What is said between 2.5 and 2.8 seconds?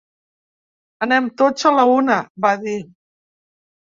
dir.